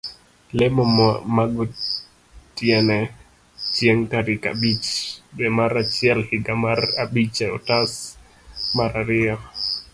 lemo 0.57 0.83
magotiene 1.35 2.99
chieng' 3.73 4.05
tarik 4.11 4.41
abich 4.51 4.87
dwe 5.35 5.47
mar 5.57 5.71
achiel 5.83 6.19
higa 6.29 6.53
mar 6.65 6.79
abich 7.03 7.35
eotas 7.47 7.91
mar 8.77 8.91
ariyo 9.01 9.35